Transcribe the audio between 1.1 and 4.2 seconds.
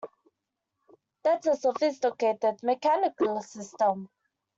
That's a sophisticated mechanical system!